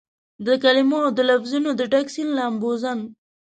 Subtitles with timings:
[0.47, 2.99] دکلمو اودلفظونو دډک سیند لامبوزن